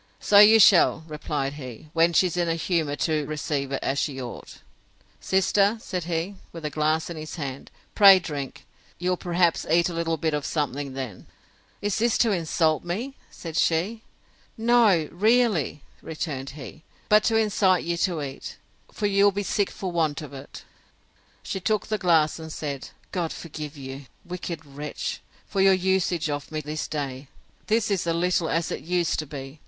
So 0.19 0.39
you 0.39 0.59
shall, 0.59 1.03
replied 1.07 1.53
he, 1.53 1.89
when 1.93 2.11
she's 2.13 2.35
in 2.35 2.49
a 2.49 2.55
humour 2.55 2.95
to 3.05 3.23
receive 3.27 3.71
it 3.71 3.83
as 3.83 3.99
she 3.99 4.19
ought. 4.19 4.57
Sister, 5.19 5.77
said 5.79 6.05
he, 6.05 6.37
with 6.51 6.65
a 6.65 6.71
glass 6.71 7.11
in 7.11 7.17
his 7.17 7.35
hand, 7.35 7.69
pray 7.93 8.17
drink; 8.17 8.65
you'll 8.97 9.15
perhaps 9.15 9.63
eat 9.69 9.89
a 9.89 9.93
little 9.93 10.17
bit 10.17 10.33
of 10.33 10.43
something 10.43 10.95
then. 10.95 11.27
Is 11.83 11.99
this 11.99 12.17
to 12.17 12.31
insult 12.31 12.83
me? 12.83 13.13
said 13.29 13.55
she.—No, 13.55 15.07
really, 15.11 15.83
returned 16.01 16.49
he: 16.57 16.81
but 17.07 17.23
to 17.25 17.35
incite 17.35 17.83
you 17.83 17.95
to 17.97 18.23
eat; 18.23 18.57
for 18.91 19.05
you'll 19.05 19.31
be 19.31 19.43
sick 19.43 19.69
for 19.69 19.91
want 19.91 20.23
of 20.23 20.33
it. 20.33 20.63
She 21.43 21.59
took 21.59 21.85
the 21.85 21.99
glass, 21.99 22.39
and 22.39 22.51
said, 22.51 22.89
God 23.11 23.31
forgive 23.31 23.77
you, 23.77 24.07
wicked 24.25 24.65
wretch, 24.65 25.21
for 25.47 25.61
your 25.61 25.73
usage 25.73 26.27
of 26.27 26.51
me 26.51 26.59
this 26.59 26.87
day!—This 26.87 27.91
is 27.91 28.07
a 28.07 28.13
little 28.13 28.49
as 28.49 28.71
it 28.71 28.81
used 28.81 29.19
to 29.19 29.27
be! 29.27 29.59